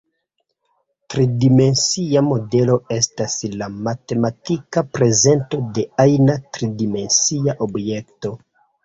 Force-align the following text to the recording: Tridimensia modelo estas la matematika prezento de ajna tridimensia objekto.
Tridimensia 1.13 2.23
modelo 2.29 2.77
estas 2.95 3.35
la 3.61 3.67
matematika 3.89 4.83
prezento 4.99 5.61
de 5.77 5.85
ajna 6.05 6.39
tridimensia 6.59 7.57
objekto. 7.69 8.35